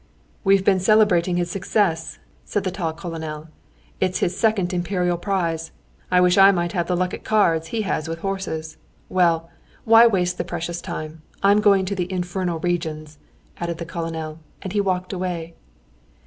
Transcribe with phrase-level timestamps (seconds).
[0.43, 3.49] "We've been celebrating his success," said the tall colonel.
[3.99, 5.71] "It's his second Imperial prize.
[6.09, 8.77] I wish I might have the luck at cards he has with horses.
[9.09, 9.51] Well,
[9.83, 11.21] why waste the precious time?
[11.43, 13.19] I'm going to the 'infernal regions,'"
[13.57, 15.53] added the colonel, and he walked away.